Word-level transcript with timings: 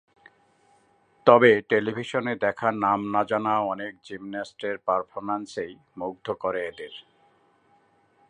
তবে 1.27 1.61
টেলিভিশনে 1.61 2.33
দেখা 2.35 2.69
নাম 2.71 2.99
না-জানা 3.11 3.53
অনেক 3.65 3.93
জিমন্যাস্টের 4.03 4.77
পারফরম্যান্সই 4.77 5.71
মুগ্ধ 5.97 6.27
করে 6.33 6.59
এদের। 6.67 6.93